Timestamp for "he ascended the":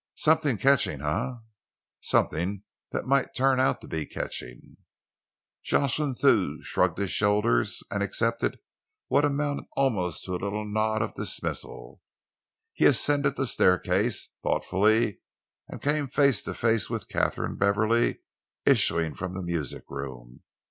12.73-13.45